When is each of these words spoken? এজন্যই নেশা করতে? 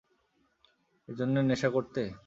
এজন্যই 1.09 1.45
নেশা 1.49 1.69
করতে? 1.75 2.01